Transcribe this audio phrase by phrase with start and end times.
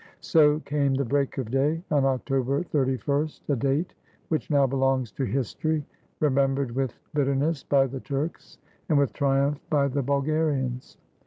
[0.21, 3.93] So came the break of day on October 31st, a date
[4.29, 5.85] which now belongs to history,
[6.19, 8.57] remembered with bitter ness by the Turks
[8.89, 10.97] and with triumph by the Bulgarians.